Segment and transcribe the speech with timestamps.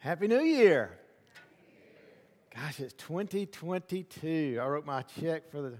[0.00, 0.98] Happy New Year.
[2.56, 4.58] Gosh, it's 2022.
[4.58, 5.78] I wrote my check for the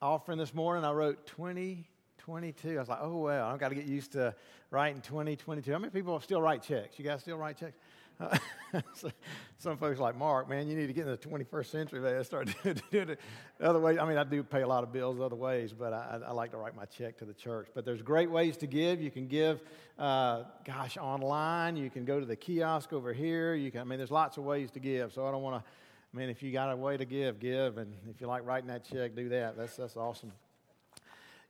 [0.00, 0.82] offering this morning.
[0.82, 2.74] I wrote 2022.
[2.74, 4.34] I was like, oh, well, I've got to get used to
[4.70, 5.70] writing 2022.
[5.70, 6.98] How many people still write checks?
[6.98, 7.76] You guys still write checks?
[8.18, 8.34] Uh,
[9.58, 12.22] Some folks like Mark, man, you need to get in the 21st century, man.
[12.24, 12.48] Start
[12.90, 13.20] doing it
[13.60, 13.98] other ways.
[14.00, 16.50] I mean, I do pay a lot of bills other ways, but I, I like
[16.52, 17.68] to write my check to the church.
[17.74, 19.00] But there's great ways to give.
[19.00, 19.60] You can give,
[19.98, 21.76] uh, gosh, online.
[21.76, 23.54] You can go to the kiosk over here.
[23.54, 23.80] You can.
[23.80, 25.12] I mean, there's lots of ways to give.
[25.12, 25.70] So I don't want to.
[26.12, 28.68] I mean, if you got a way to give, give, and if you like writing
[28.68, 29.56] that check, do that.
[29.56, 30.32] That's that's awesome.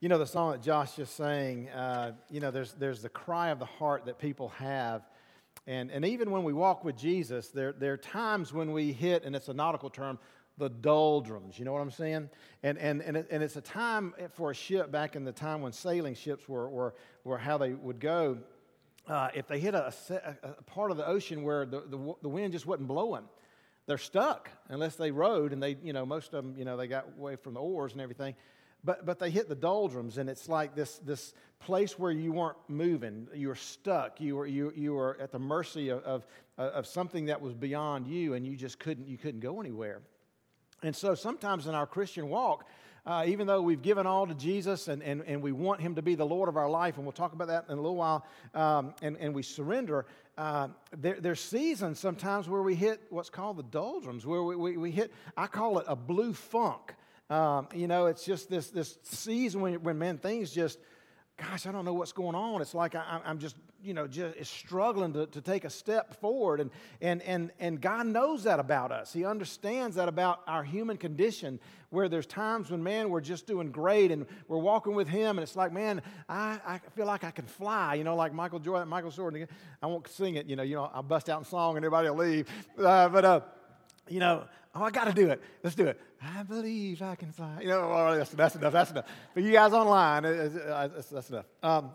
[0.01, 1.69] You know the song that Josh just sang.
[1.69, 5.03] Uh, you know, there's there's the cry of the heart that people have
[5.67, 9.25] and, and even when we walk with Jesus, there, there are times when we hit,
[9.25, 10.19] and it's a nautical term,
[10.59, 11.59] the doldrums.
[11.59, 12.29] You know what I'm saying?
[12.63, 15.63] And, and, and, it, and it's a time for a ship back in the time
[15.63, 18.39] when sailing ships were, were, were how they would go.
[19.09, 19.93] Uh, if they hit a,
[20.43, 23.25] a, part of the ocean where the, the, the wind just wasn't blowing,
[23.87, 26.87] they're stuck unless they rowed and they, you know, most of them, you know, they
[26.87, 28.35] got away from the oars and everything.
[28.85, 32.59] But, but they hit the doldrums, and it's like this, this place where you weren't
[32.69, 33.29] moving.
[33.35, 34.21] You were stuck.
[34.21, 36.27] You were, you, you were at the mercy of, of,
[36.59, 40.03] of something that was beyond you, and you just couldn't, you couldn't go anywhere.
[40.83, 42.67] And so sometimes in our Christian walk,
[43.07, 46.03] uh, even though we've given all to Jesus and, and, and we want Him to
[46.03, 48.27] be the Lord of our life, and we'll talk about that in a little while,
[48.55, 50.05] um, and, and we surrender,
[50.37, 50.69] uh,
[50.99, 54.91] there, there's seasons sometimes where we hit what's called the doldrums, where we, we, we
[54.91, 56.95] hit, I call it a blue funk.
[57.31, 60.79] Um, you know, it's just this, this season when, when, man, things just,
[61.39, 62.61] gosh, I don't know what's going on.
[62.61, 66.61] It's like I, am just, you know, just struggling to, to take a step forward.
[66.61, 69.13] And, and, and, and God knows that about us.
[69.13, 73.71] He understands that about our human condition, where there's times when, man, we're just doing
[73.71, 75.39] great and we're walking with Him.
[75.39, 78.59] And it's like, man, I, I feel like I can fly, you know, like Michael
[78.59, 79.49] Joy, Michael Jordan.
[79.83, 82.11] I won't sing it, you know, you know, I'll bust out in song and everybody
[82.11, 82.49] will leave.
[82.79, 83.41] Uh, but, uh,
[84.09, 85.41] you know, oh, I got to do it.
[85.63, 86.01] Let's do it.
[86.23, 87.59] I believe I can fly.
[87.61, 88.73] You know, oh, that's, that's enough.
[88.73, 89.07] That's enough.
[89.33, 91.47] For you guys online, that's, that's enough.
[91.63, 91.91] Um,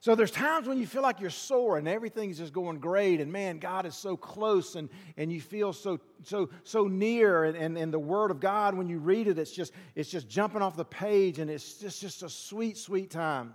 [0.00, 3.32] so there's times when you feel like you're soar and everything's just going great, and
[3.32, 7.78] man, God is so close, and, and you feel so so so near, and, and,
[7.78, 10.76] and the Word of God, when you read it, it's just it's just jumping off
[10.76, 13.54] the page, and it's just just a sweet, sweet time.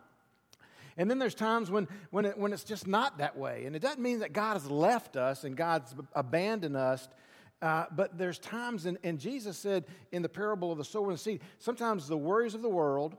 [0.97, 3.63] And then there's times when, when, it, when it's just not that way.
[3.65, 7.07] And it doesn't mean that God has left us and God's abandoned us.
[7.61, 11.15] Uh, but there's times, and, and Jesus said in the parable of the sower and
[11.15, 13.17] the seed, sometimes the worries of the world,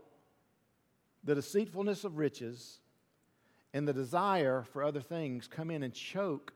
[1.25, 2.81] the deceitfulness of riches,
[3.75, 6.53] and the desire for other things come in and choke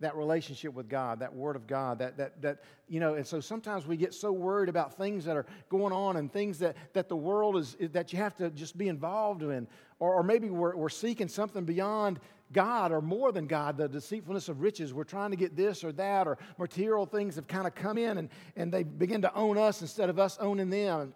[0.00, 3.40] that relationship with God, that Word of God, that, that, that, you know, and so
[3.40, 7.08] sometimes we get so worried about things that are going on and things that, that
[7.08, 9.66] the world is, that you have to just be involved in.
[9.98, 12.20] Or, or maybe we're, we're seeking something beyond
[12.52, 14.94] God or more than God, the deceitfulness of riches.
[14.94, 18.18] We're trying to get this or that, or material things have kind of come in
[18.18, 21.14] and, and they begin to own us instead of us owning them.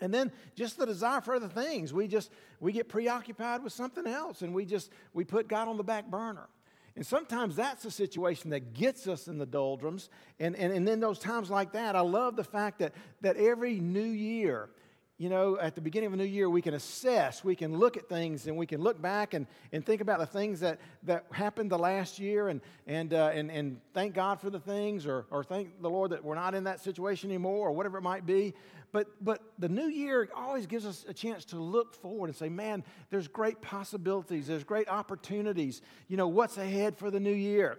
[0.00, 1.92] And then just the desire for other things.
[1.92, 5.76] We just we get preoccupied with something else and we just we put God on
[5.76, 6.48] the back burner.
[6.96, 10.10] And sometimes that's the situation that gets us in the doldrums.
[10.38, 13.80] And, and, and in those times like that, I love the fact that, that every
[13.80, 14.68] new year,
[15.16, 17.96] you know, at the beginning of a new year, we can assess, we can look
[17.96, 21.24] at things, and we can look back and, and think about the things that, that
[21.30, 25.26] happened the last year and, and, uh, and, and thank God for the things or,
[25.30, 28.26] or thank the Lord that we're not in that situation anymore or whatever it might
[28.26, 28.54] be.
[28.90, 32.48] But, but the new year always gives us a chance to look forward and say,
[32.48, 35.80] man, there's great possibilities, there's great opportunities.
[36.08, 37.78] You know, what's ahead for the new year?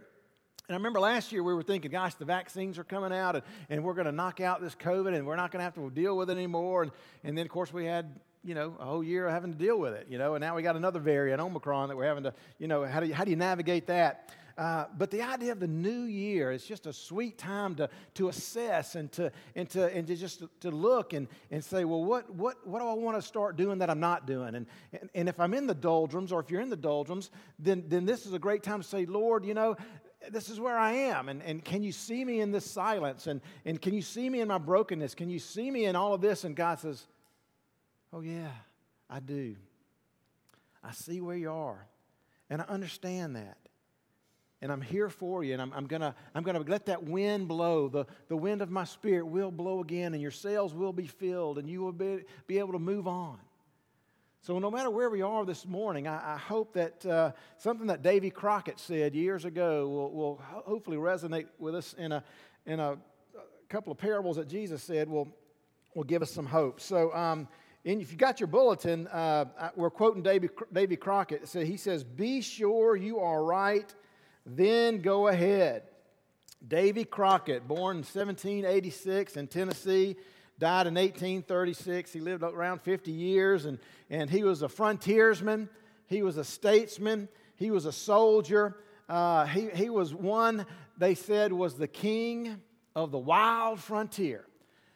[0.67, 3.43] And I remember last year we were thinking, gosh, the vaccines are coming out and,
[3.69, 5.89] and we're going to knock out this COVID and we're not going to have to
[5.91, 6.83] deal with it anymore.
[6.83, 6.91] And,
[7.23, 9.77] and then, of course, we had, you know, a whole year of having to deal
[9.77, 12.33] with it, you know, and now we got another variant, Omicron, that we're having to,
[12.57, 14.31] you know, how do you, how do you navigate that?
[14.57, 18.29] Uh, but the idea of the new year is just a sweet time to, to
[18.29, 22.33] assess and to, and to, and to just to look and, and say, well, what,
[22.33, 24.55] what, what do I want to start doing that I'm not doing?
[24.55, 27.83] And, and, and if I'm in the doldrums or if you're in the doldrums, then,
[27.87, 29.75] then this is a great time to say, Lord, you know,
[30.31, 31.29] this is where I am.
[31.29, 33.27] And, and can you see me in this silence?
[33.27, 35.15] And, and can you see me in my brokenness?
[35.15, 36.43] Can you see me in all of this?
[36.43, 37.05] And God says,
[38.13, 38.51] Oh, yeah,
[39.09, 39.55] I do.
[40.83, 41.85] I see where you are.
[42.49, 43.57] And I understand that.
[44.61, 45.53] And I'm here for you.
[45.53, 47.89] And I'm, I'm going to I'm gonna let that wind blow.
[47.89, 51.57] The, the wind of my spirit will blow again, and your sails will be filled,
[51.57, 53.37] and you will be, be able to move on.
[54.45, 58.03] So, no matter where we are this morning, I, I hope that uh, something that
[58.03, 62.23] Davy Crockett said years ago will, will hopefully resonate with us in a,
[62.67, 62.95] in a
[63.69, 65.35] couple of parables that Jesus said will,
[65.95, 66.79] will give us some hope.
[66.79, 67.47] So, um,
[67.85, 71.47] and if you got your bulletin, uh, we're quoting Davy, Davy Crockett.
[71.47, 73.91] So he says, Be sure you are right,
[74.45, 75.81] then go ahead.
[76.67, 80.17] Davy Crockett, born in 1786 in Tennessee,
[80.59, 82.13] died in 1836.
[82.13, 83.79] He lived around 50 years, and,
[84.09, 85.69] and he was a frontiersman,
[86.07, 88.77] he was a statesman, he was a soldier.
[89.07, 90.65] Uh, he, he was one,
[90.97, 92.59] they said, was the king
[92.95, 94.45] of the wild frontier.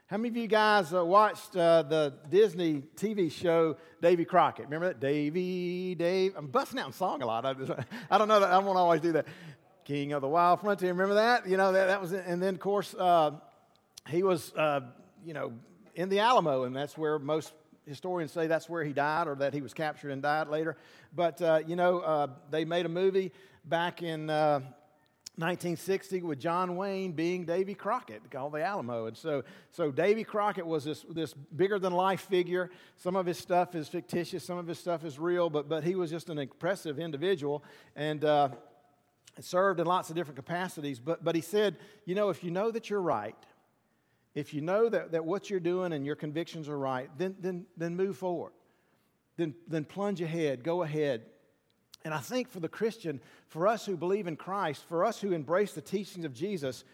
[0.08, 4.66] How many of you guys uh, watched uh, the Disney TV show Davy Crockett?
[4.66, 5.00] Remember that?
[5.00, 6.34] Davy, Dave.
[6.36, 7.46] I'm busting out in song a lot.
[7.46, 7.72] I, just,
[8.10, 9.28] I don't know that I won't want to always do that.
[9.86, 10.90] King of the Wild Frontier.
[10.90, 11.48] Remember that?
[11.48, 12.14] You know, that, that was.
[12.14, 13.32] And then, of course, uh,
[14.08, 14.82] he was, uh,
[15.26, 15.54] you know,
[15.96, 17.54] in the Alamo, and that's where most
[17.86, 20.78] historians say that's where he died or that he was captured and died later.
[21.16, 23.32] But, uh, you know, uh, they made a movie
[23.66, 24.30] back in
[25.40, 29.06] 1960 with John Wayne being Davy Crockett, called the Alamo.
[29.06, 32.70] And so, so Davy Crockett was this, this bigger than life figure.
[32.98, 35.96] Some of his stuff is fictitious, some of his stuff is real, but, but he
[35.96, 37.64] was just an impressive individual
[37.96, 38.50] and uh,
[39.40, 41.00] served in lots of different capacities.
[41.00, 43.36] But, but he said, you know, if you know that you're right,
[44.36, 47.66] if you know that, that what you're doing and your convictions are right, then, then,
[47.78, 48.54] then move forward.
[49.38, 51.24] Then, then plunge ahead, go ahead,
[52.06, 55.34] and I think for the Christian, for us who believe in Christ, for us who
[55.34, 56.86] embrace the teachings of Jesus,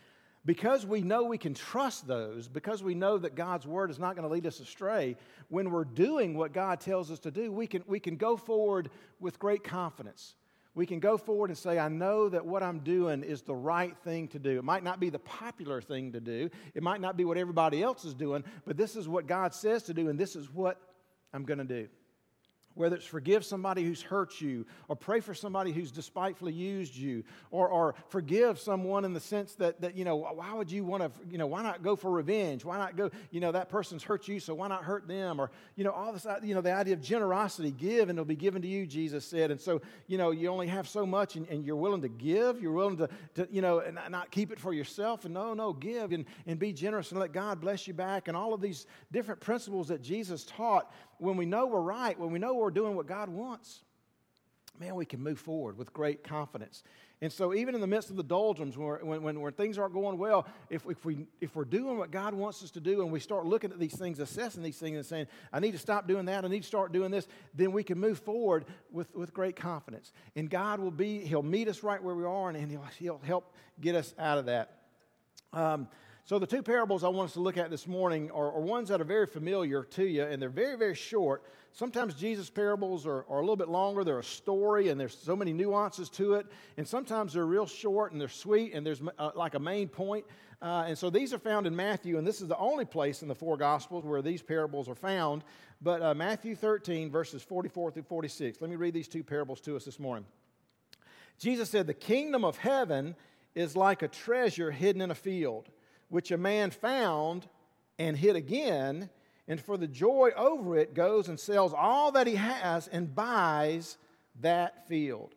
[0.45, 4.15] because we know we can trust those, because we know that God's word is not
[4.15, 5.15] going to lead us astray,
[5.49, 8.89] when we're doing what God tells us to do, we can, we can go forward
[9.19, 10.35] with great confidence.
[10.75, 13.95] We can go forward and say, I know that what I'm doing is the right
[14.03, 14.57] thing to do.
[14.57, 17.81] It might not be the popular thing to do, it might not be what everybody
[17.81, 20.79] else is doing, but this is what God says to do, and this is what
[21.33, 21.87] I'm going to do
[22.75, 27.23] whether it's forgive somebody who's hurt you, or pray for somebody who's despitefully used you,
[27.51, 31.01] or, or forgive someone in the sense that, that, you know, why would you want
[31.01, 32.63] to, you know, why not go for revenge?
[32.63, 35.39] Why not go, you know, that person's hurt you, so why not hurt them?
[35.39, 38.25] Or, you know, all this, uh, you know, the idea of generosity, give and it'll
[38.25, 39.51] be given to you, Jesus said.
[39.51, 42.61] And so, you know, you only have so much and, and you're willing to give,
[42.61, 45.25] you're willing to, to you know, and not keep it for yourself.
[45.25, 48.27] And no, no, give and, and be generous and let God bless you back.
[48.27, 52.31] And all of these different principles that Jesus taught when we know we're right, when
[52.31, 53.83] we know we're doing what God wants,
[54.79, 56.83] man, we can move forward with great confidence.
[57.21, 59.93] And so, even in the midst of the doldrums, when, when, when, when, things aren't
[59.93, 63.11] going well, if, if, we, if we're doing what God wants us to do and
[63.11, 66.07] we start looking at these things, assessing these things, and saying, I need to stop
[66.07, 69.33] doing that, I need to start doing this, then we can move forward with, with
[69.33, 70.11] great confidence.
[70.35, 73.53] And God will be, He'll meet us right where we are, and He'll, he'll help
[73.79, 74.81] get us out of that.
[75.53, 75.87] Um,
[76.27, 78.89] so, the two parables I want us to look at this morning are, are, ones
[78.89, 81.43] that are very familiar to you, and they're very, very short.
[81.71, 84.03] Sometimes Jesus' parables are, are a little bit longer.
[84.03, 86.47] They're a story, and there's so many nuances to it.
[86.77, 90.25] And sometimes they're real short and they're sweet, and there's uh, like a main point.
[90.63, 93.27] Uh, and so these are found in Matthew, and this is the only place in
[93.27, 95.43] the four Gospels where these parables are found.
[95.79, 98.61] But uh, Matthew 13, verses 44 through 46.
[98.61, 100.25] Let me read these two parables to us this morning.
[101.37, 103.15] Jesus said, The kingdom of heaven
[103.53, 105.69] is like a treasure hidden in a field
[106.09, 107.47] which a man found
[107.97, 109.09] and hid again,
[109.47, 113.97] and for the joy over it goes and sells all that he has and buys
[114.41, 115.33] that field.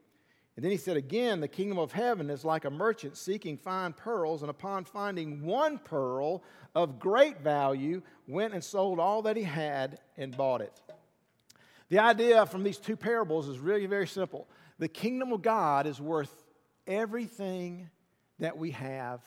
[0.57, 3.93] And then he said again, the kingdom of heaven is like a merchant seeking fine
[3.93, 6.43] pearls, and upon finding one pearl
[6.75, 10.81] of great value, went and sold all that he had and bought it.
[11.91, 14.49] The idea from these two parables is really very simple.
[14.79, 16.45] The kingdom of God is worth
[16.87, 17.89] everything
[18.39, 19.23] that we have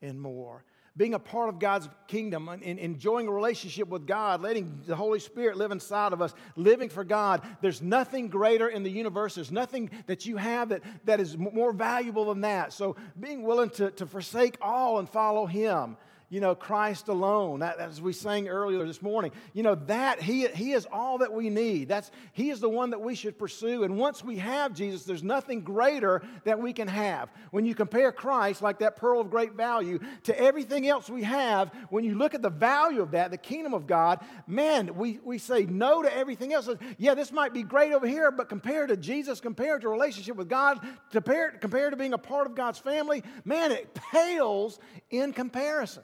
[0.00, 0.64] and more
[0.96, 5.18] being a part of God's kingdom and, enjoying a relationship with God, letting the Holy
[5.18, 7.42] Spirit live inside of us, living for God.
[7.60, 9.34] There's nothing greater in the universe.
[9.34, 12.72] There's nothing that you have that, that is more valuable than that.
[12.72, 15.96] So being willing to, to forsake all and follow Him
[16.28, 17.60] you know, Christ alone.
[17.60, 21.32] That, as we sang earlier this morning, you know, that he, he is all that
[21.32, 21.88] we need.
[21.88, 23.84] That's, he is the one that we should pursue.
[23.84, 27.30] And once we have Jesus, there's nothing greater that we can have.
[27.52, 31.70] When you compare Christ, like that pearl of great value, to everything else we have,
[31.90, 35.38] when you look at the value of that, the kingdom of God, man, we, we
[35.38, 36.68] say no to everything else.
[36.98, 40.48] Yeah, this might be great over here, but compared to Jesus, compared to relationship with
[40.48, 40.80] God,
[41.12, 44.80] compared, compared to being a part of God's family, man, it pales
[45.10, 46.02] in comparison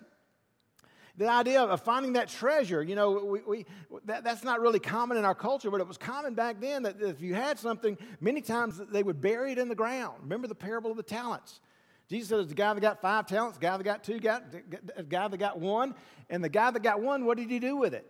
[1.16, 3.66] the idea of finding that treasure, you know, we, we,
[4.06, 7.00] that, that's not really common in our culture, but it was common back then that
[7.00, 10.16] if you had something, many times they would bury it in the ground.
[10.22, 11.60] Remember the parable of the talents.
[12.08, 15.02] Jesus said, the guy that got five talents, the guy that got two, got, the
[15.02, 15.94] guy that got one.
[16.28, 18.06] And the guy that got one, what did he do with it?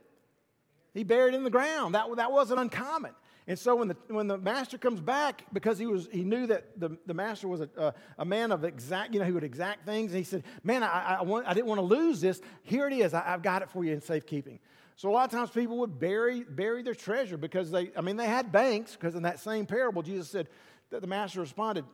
[0.95, 1.95] He buried it in the ground.
[1.95, 3.13] That, that wasn't uncommon.
[3.49, 6.79] And so when the, when the master comes back, because he, was, he knew that
[6.79, 9.85] the, the master was a, a, a man of exact, you know, he would exact
[9.85, 12.41] things, and he said, Man, I, I, want, I didn't want to lose this.
[12.63, 13.15] Here it is.
[13.15, 14.61] I, I've got it for you in safekeeping.
[14.95, 18.17] So a lot of times people would bury, bury their treasure because they, I mean,
[18.17, 20.49] they had banks, because in that same parable, Jesus said
[20.91, 21.85] that the master responded,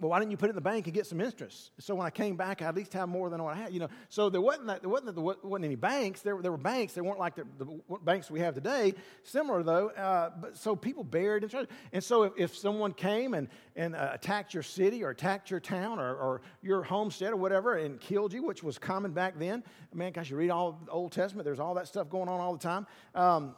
[0.00, 1.72] well, why didn't you put it in the bank and get some interest?
[1.78, 3.72] So when I came back, I at least have more than what I had.
[3.72, 6.22] You know, so there wasn't that, there wasn't, there wasn't any banks.
[6.22, 6.92] There, there were banks.
[6.92, 8.94] They weren't like the, the banks we have today.
[9.24, 9.88] Similar though.
[9.90, 11.68] Uh, but so people buried in treasure.
[11.92, 15.60] And so if, if someone came and and uh, attacked your city or attacked your
[15.60, 19.62] town or, or your homestead or whatever and killed you, which was common back then,
[19.94, 21.44] man, gosh, you read all the Old Testament.
[21.44, 22.86] There's all that stuff going on all the time.
[23.14, 23.54] Um,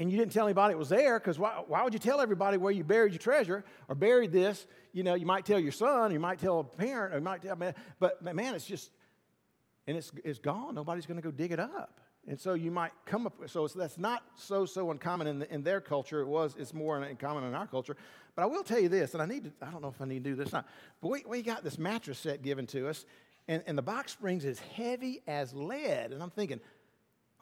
[0.00, 2.56] and you didn't tell anybody it was there because why, why would you tell everybody
[2.56, 4.66] where you buried your treasure or buried this?
[4.94, 7.42] You know, you might tell your son, you might tell a parent, or you might
[7.42, 7.54] tell,
[7.98, 8.90] but man, it's just,
[9.86, 10.74] and it's, it's gone.
[10.74, 12.00] Nobody's going to go dig it up.
[12.26, 15.52] And so you might come up, with, so that's not so, so uncommon in, the,
[15.52, 16.22] in their culture.
[16.22, 17.96] It was, it's more uncommon in our culture.
[18.34, 20.06] But I will tell you this, and I need to, I don't know if I
[20.06, 20.68] need to do this or not,
[21.02, 23.04] but we, we got this mattress set given to us,
[23.48, 26.12] and, and the box springs is heavy as lead.
[26.12, 26.60] And I'm thinking,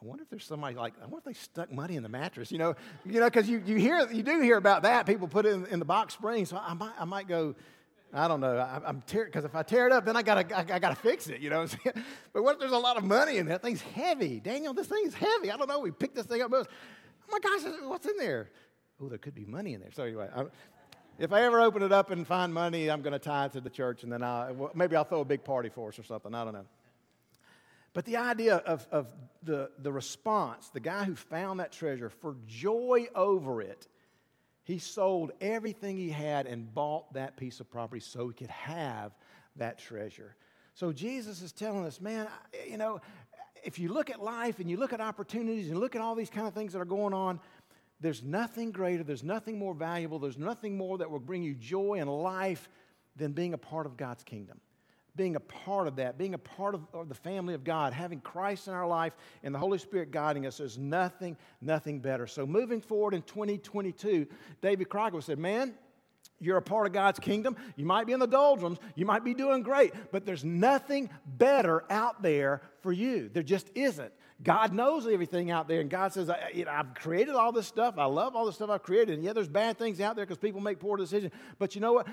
[0.01, 2.53] I wonder if there's somebody like, I wonder if they stuck money in the mattress,
[2.53, 2.75] you know,
[3.05, 5.05] you know, because you, you hear, you do hear about that.
[5.05, 6.45] People put it in, in the box spring.
[6.45, 7.53] So I might, I might go,
[8.13, 8.55] I don't know.
[8.57, 11.27] I, am because if I tear it up, then I gotta, I, I, gotta fix
[11.27, 11.41] it.
[11.41, 11.67] You know?
[12.33, 13.55] But what if there's a lot of money in there?
[13.55, 14.39] that thing's heavy?
[14.39, 15.51] Daniel, this thing's heavy.
[15.51, 15.79] I don't know.
[15.79, 16.51] We picked this thing up.
[16.53, 16.65] oh
[17.29, 18.49] my gosh, what's in there?
[19.01, 19.91] Oh, there could be money in there.
[19.91, 20.45] So anyway, I,
[21.19, 23.61] if I ever open it up and find money, I'm going to tie it to
[23.61, 26.33] the church, and then I'll, maybe I'll throw a big party for us or something.
[26.33, 26.65] I don't know.
[27.93, 29.07] But the idea of, of
[29.43, 33.87] the, the response, the guy who found that treasure for joy over it,
[34.63, 39.11] he sold everything he had and bought that piece of property so he could have
[39.55, 40.35] that treasure.
[40.75, 42.27] So Jesus is telling us, man,
[42.69, 43.01] you know,
[43.63, 46.29] if you look at life and you look at opportunities and look at all these
[46.29, 47.39] kind of things that are going on,
[47.99, 51.97] there's nothing greater, there's nothing more valuable, there's nothing more that will bring you joy
[51.99, 52.69] and life
[53.15, 54.61] than being a part of God's kingdom
[55.15, 58.21] being a part of that, being a part of, of, the family of God, having
[58.21, 62.27] Christ in our life and the Holy Spirit guiding us, there's nothing, nothing better.
[62.27, 64.27] So moving forward in 2022,
[64.61, 65.73] David Crockett said, Man,
[66.39, 67.55] you're a part of God's kingdom.
[67.75, 68.77] You might be in the doldrums.
[68.95, 73.29] You might be doing great, but there's nothing better out there for you.
[73.29, 74.11] There just isn't.
[74.41, 77.95] God knows everything out there, and God says, I've created all this stuff.
[77.97, 79.15] I love all the stuff I've created.
[79.15, 81.33] And yeah, there's bad things out there because people make poor decisions.
[81.57, 82.07] But you know what?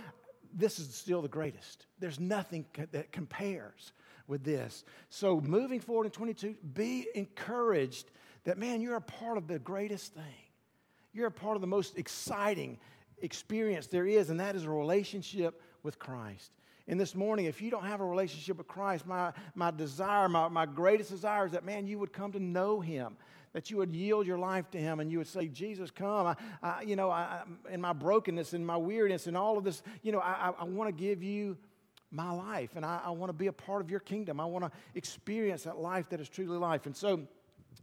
[0.56, 1.86] This is still the greatest.
[1.98, 3.92] There's nothing that compares
[4.26, 4.84] with this.
[5.10, 8.10] So, moving forward in 22, be encouraged
[8.44, 10.24] that, man, you're a part of the greatest thing.
[11.12, 12.78] You're a part of the most exciting
[13.18, 16.50] experience there is, and that is a relationship with Christ.
[16.88, 20.48] And this morning, if you don't have a relationship with Christ, my, my desire, my,
[20.48, 23.16] my greatest desire is that, man, you would come to know Him
[23.56, 26.26] that you would yield your life to Him and you would say, Jesus, come.
[26.26, 29.82] I, I you know, I, in my brokenness and my weirdness and all of this,
[30.02, 31.56] you know, I, I want to give you
[32.10, 34.40] my life and I, I want to be a part of your kingdom.
[34.40, 36.84] I want to experience that life that is truly life.
[36.84, 37.22] And so,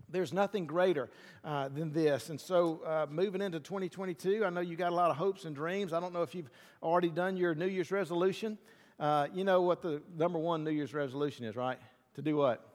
[0.10, 1.10] there's nothing greater
[1.44, 2.30] uh, than this.
[2.30, 5.56] And so, uh, moving into 2022, I know you got a lot of hopes and
[5.56, 5.92] dreams.
[5.92, 6.52] I don't know if you've
[6.84, 8.60] already done your New Year's resolution.
[9.00, 11.80] Uh, you know what the number one New Year's resolution is, right?
[12.14, 12.73] To do what?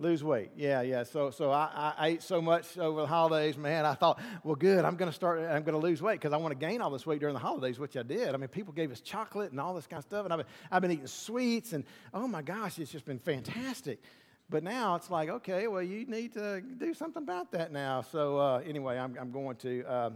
[0.00, 0.52] Lose weight.
[0.56, 1.02] Yeah, yeah.
[1.02, 3.84] So, so I, I, ate so much over the holidays, man.
[3.84, 4.82] I thought, well, good.
[4.82, 5.40] I'm going to start.
[5.40, 7.40] I'm going to lose weight because I want to gain all this weight during the
[7.40, 8.30] holidays, which I did.
[8.30, 10.46] I mean, people gave us chocolate and all this kind of stuff, and I've been,
[10.70, 14.00] I've been eating sweets, and oh my gosh, it's just been fantastic.
[14.48, 18.00] But now it's like, okay, well, you need to do something about that now.
[18.00, 19.84] So uh, anyway, I'm, I'm going to.
[19.84, 20.14] Um,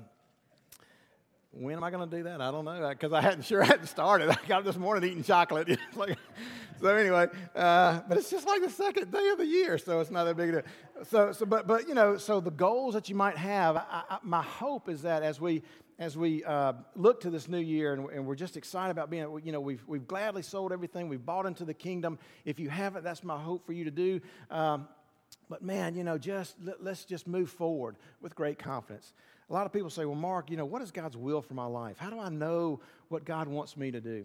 [1.57, 2.41] when am I going to do that?
[2.41, 4.31] I don't know because I hadn't sure I hadn't started.
[4.31, 5.79] I got up this morning eating chocolate.
[5.95, 6.19] like,
[6.85, 10.11] so anyway, uh, but it's just like the second day of the year, so it's
[10.11, 10.63] not that big a deal.
[11.05, 14.19] So, so but but you know, so the goals that you might have, I, I,
[14.23, 15.63] my hope is that as we
[15.99, 19.41] as we uh, look to this new year and, and, we're just excited about being,
[19.45, 22.19] you know, we've, we've gladly sold everything, we've bought into the kingdom.
[22.45, 24.21] If you haven't, that's my hope for you to do.
[24.51, 24.89] Um,
[25.49, 29.13] but man, you know, just let, let's just move forward with great confidence.
[29.49, 31.67] A lot of people say, well, Mark, you know, what is God's will for my
[31.67, 31.97] life?
[31.97, 34.25] How do I know what God wants me to do?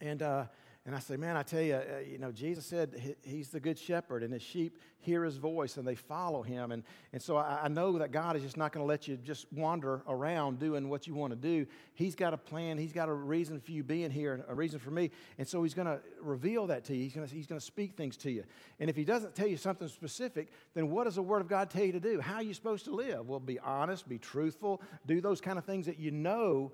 [0.00, 0.44] And, uh,
[0.88, 3.78] and I say, man, I tell you, uh, you know, Jesus said he's the good
[3.78, 6.72] shepherd, and his sheep hear his voice and they follow him.
[6.72, 9.18] And, and so I, I know that God is just not going to let you
[9.18, 11.66] just wander around doing what you want to do.
[11.92, 14.90] He's got a plan, He's got a reason for you being here, a reason for
[14.90, 15.10] me.
[15.36, 17.02] And so He's going to reveal that to you.
[17.02, 18.44] He's going he's going to speak things to you.
[18.80, 21.68] And if He doesn't tell you something specific, then what does the Word of God
[21.68, 22.18] tell you to do?
[22.18, 23.28] How are you supposed to live?
[23.28, 26.72] Well, be honest, be truthful, do those kind of things that you know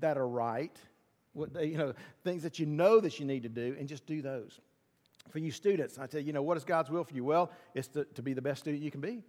[0.00, 0.76] that are right
[1.34, 4.22] what, you know, things that you know that you need to do, and just do
[4.22, 4.60] those.
[5.30, 7.24] For you students, I tell you, you know, what is God's will for you?
[7.24, 9.22] Well, it's to, to be the best student you can be.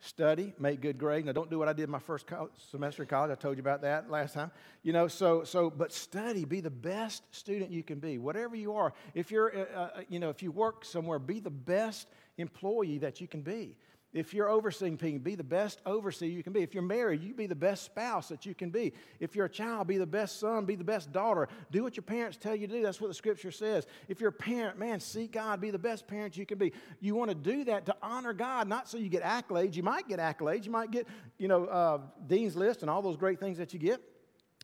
[0.00, 1.24] Study, make good grades.
[1.24, 3.30] Now, don't do what I did my first college, semester of college.
[3.30, 4.50] I told you about that last time.
[4.82, 8.74] You know, so so, but study, be the best student you can be, whatever you
[8.74, 8.92] are.
[9.14, 13.20] If you're, uh, uh, you know, if you work somewhere, be the best employee that
[13.20, 13.76] you can be
[14.14, 16.62] If you're overseeing people, be the best overseer you can be.
[16.62, 18.92] If you're married, you be the best spouse that you can be.
[19.18, 21.48] If you're a child, be the best son, be the best daughter.
[21.72, 22.82] Do what your parents tell you to do.
[22.82, 23.88] That's what the scripture says.
[24.06, 26.72] If you're a parent, man, seek God, be the best parent you can be.
[27.00, 29.74] You want to do that to honor God, not so you get accolades.
[29.74, 30.64] You might get accolades.
[30.64, 33.80] You might get, you know, uh, Dean's List and all those great things that you
[33.80, 34.00] get.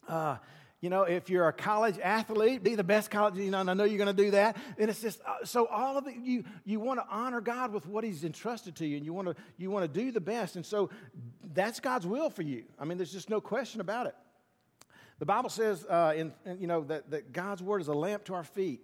[0.07, 0.37] Uh,
[0.81, 3.37] you know, if you're a college athlete, be the best college.
[3.37, 4.57] You know, and I know you're going to do that.
[4.79, 6.15] And it's just uh, so all of it.
[6.23, 9.29] You you want to honor God with what He's entrusted to you, and you want
[9.29, 10.57] to you want to do the best.
[10.57, 10.89] And so
[11.53, 12.65] that's God's will for you.
[12.79, 14.15] I mean, there's just no question about it.
[15.19, 18.25] The Bible says, uh, in, in, you know, that, that God's word is a lamp
[18.25, 18.81] to our feet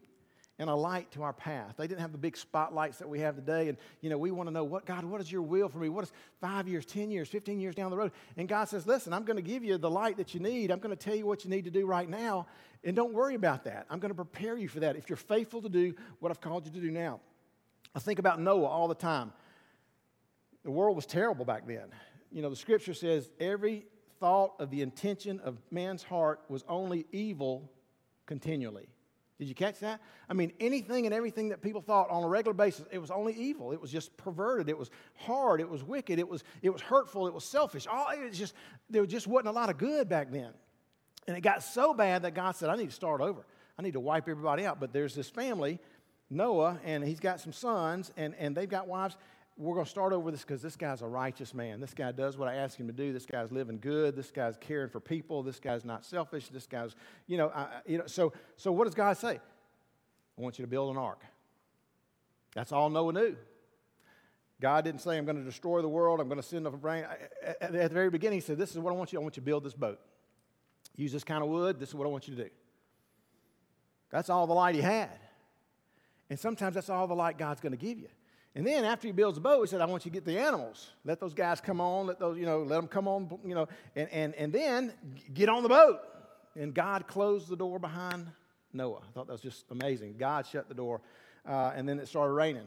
[0.59, 1.75] and a light to our path.
[1.77, 3.69] They didn't have the big spotlights that we have today.
[3.69, 5.91] And, you know, we want to know what, God, what is your will for me?
[5.91, 8.13] What is five years, 10 years, 15 years down the road?
[8.39, 10.71] And God says, listen, I'm going to give you the light that you need.
[10.71, 12.47] I'm going to tell you what you need to do right now.
[12.85, 13.87] And don't worry about that.
[13.91, 16.67] I'm going to prepare you for that if you're faithful to do what I've called
[16.67, 17.21] you to do now.
[17.95, 19.33] I think about Noah all the time.
[20.65, 21.87] The world was terrible back then.
[22.33, 23.87] You know, the scripture says every
[24.21, 27.71] thought of the intention of man's heart was only evil
[28.25, 28.89] continually.
[29.39, 30.01] Did you catch that?
[30.31, 33.35] I mean, anything and everything that people thought on a regular basis, it was only
[33.35, 33.73] evil.
[33.73, 34.71] It was just perverted.
[34.71, 35.61] It was hard.
[35.61, 36.19] It was wicked.
[36.19, 37.27] It was, it was hurtful.
[37.27, 37.87] It was selfish.
[37.87, 38.55] All, it was just,
[38.89, 40.53] there just wasn't a lot of good back then.
[41.29, 43.45] And it got so bad that God said, I need to start over.
[43.79, 44.81] I need to wipe everybody out.
[44.81, 45.81] But there's this family,
[46.31, 49.17] Noah, and he's got some sons, and, and they've got wives
[49.59, 51.81] we're going to start over this because this guy's a righteous man.
[51.81, 53.13] This guy does what I ask him to do.
[53.13, 54.15] This guy's living good.
[54.15, 55.43] This guy's caring for people.
[55.43, 56.49] This guy's not selfish.
[56.49, 56.95] This guy's,
[57.27, 58.07] you know, I, you know.
[58.07, 59.41] So, so what does God say?
[60.39, 61.23] I want you to build an ark.
[62.55, 63.37] That's all Noah knew.
[64.61, 66.21] God didn't say, I'm going to destroy the world.
[66.21, 67.07] I'm going to send a rain.
[67.61, 69.19] At the very beginning, He said, This is what I want you.
[69.19, 70.01] I want you to build this boat.
[70.97, 71.79] Use this kind of wood.
[71.79, 72.51] This is what I want you to do.
[74.11, 75.19] That's all the light He had.
[76.29, 78.09] And sometimes that's all the light God's going to give you.
[78.57, 80.39] And then after he builds the boat, he said, I want you to get the
[80.39, 80.89] animals.
[81.05, 83.69] Let those guys come on, let those, you know, let them come on, you know,
[83.95, 84.95] and, and, and then
[85.35, 86.01] get on the boat.
[86.57, 88.27] And God closed the door behind
[88.73, 89.03] Noah.
[89.07, 90.15] I thought that was just amazing.
[90.19, 91.03] God shut the door,
[91.47, 92.67] uh, and then it started raining.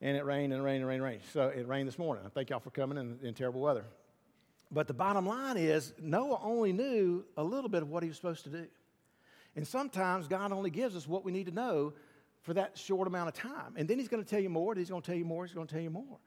[0.00, 1.22] And it rained and rained and rained and rained.
[1.32, 2.22] So it rained this morning.
[2.24, 3.84] I thank y'all for coming in, in terrible weather.
[4.70, 8.16] But the bottom line is, Noah only knew a little bit of what he was
[8.16, 8.66] supposed to do.
[9.56, 11.94] And sometimes God only gives us what we need to know
[12.46, 13.74] for that short amount of time.
[13.74, 15.52] And then he's going to tell you more, he's going to tell you more, he's
[15.52, 16.20] going to tell you more.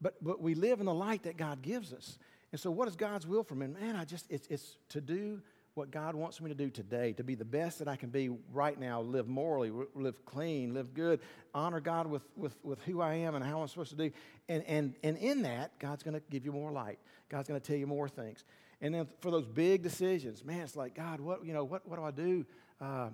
[0.00, 2.18] But, but we live in the light that God gives us.
[2.52, 3.66] And so, what is God's will for me?
[3.66, 5.42] Man, I just, it's, it's to do
[5.74, 8.30] what God wants me to do today, to be the best that I can be
[8.50, 11.20] right now, live morally, live clean, live good,
[11.54, 14.10] honor God with, with, with who I am and how I'm supposed to do.
[14.48, 16.98] And, and, and in that, God's going to give you more light.
[17.28, 18.42] God's going to tell you more things.
[18.80, 21.96] And then for those big decisions, man, it's like, God, what, you know, what, what
[21.96, 22.46] do I do?
[22.80, 23.10] Uh,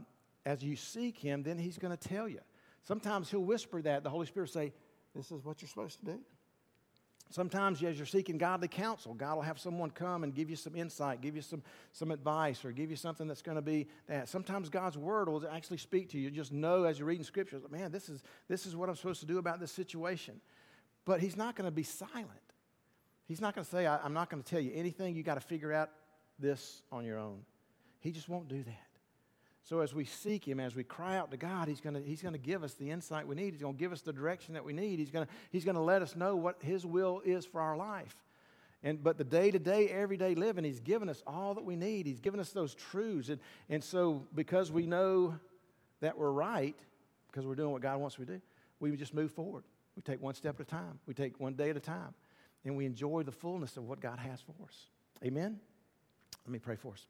[0.47, 2.41] as you seek Him, then He's going to tell you.
[2.85, 4.05] Sometimes He'll whisper that.
[4.05, 4.73] The Holy Spirit say,
[5.15, 6.21] This is what you're supposed to do.
[7.31, 10.77] Sometimes, as you're seeking godly counsel, God will have someone come and give you some
[10.77, 14.29] insight, give you some, some advice, or give you something that's going to be that.
[14.29, 16.31] Sometimes God's word will actually speak to you.
[16.31, 19.27] Just know as you're reading scriptures, man, this is, this is what I'm supposed to
[19.27, 20.41] do about this situation.
[21.05, 22.29] But He's not going to be silent.
[23.27, 25.17] He's not going to say, I'm not going to tell you anything.
[25.17, 25.91] You got to figure out
[26.39, 27.41] this on your own.
[28.01, 28.94] He just won't do that.
[29.65, 32.39] So as we seek Him, as we cry out to God, He's going he's to
[32.39, 33.55] give us the insight we need.
[33.55, 34.99] He's going to give us the direction that we need.
[34.99, 38.15] He's going he's to let us know what His will is for our life.
[38.83, 42.05] And, but the day to day, everyday living, He's given us all that we need.
[42.07, 43.31] He's given us those truths.
[43.31, 45.39] And, and so, because we know
[46.01, 46.79] that we're right,
[47.31, 48.41] because we're doing what God wants us to do,
[48.81, 49.65] we just move forward.
[49.97, 52.13] We take one step at a time, we take one day at a time,
[52.67, 54.89] and we enjoy the fullness of what God has for us.
[55.25, 55.59] Amen?
[56.45, 57.07] Let me pray for us.